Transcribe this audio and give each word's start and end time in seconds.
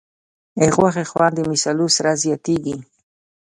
د 0.59 0.61
غوښې 0.75 1.03
خوند 1.11 1.33
د 1.35 1.39
مصالحو 1.49 1.87
سره 1.97 2.11
زیاتېږي. 2.23 2.77